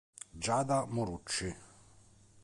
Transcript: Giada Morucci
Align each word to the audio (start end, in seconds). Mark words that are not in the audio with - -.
Giada 0.43 0.87
Morucci 0.89 1.53